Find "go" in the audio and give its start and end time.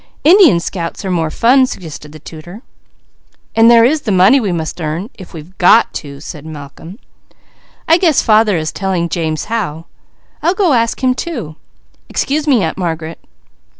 10.55-10.73